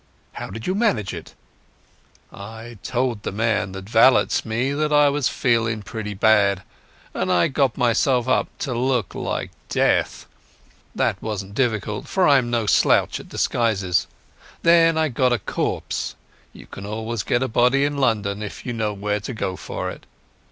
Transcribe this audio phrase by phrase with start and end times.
[0.33, 1.35] "How did you manage it?"
[2.33, 6.63] "I told the man that valets me that I was feeling pretty bad,
[7.13, 10.25] and I got myself up to look like death.
[10.95, 14.07] That wasn't difficult, for I'm no slouch at disguises.
[14.63, 18.93] Then I got a corpse—you can always get a body in London if you know
[18.93, 20.07] where to go for it.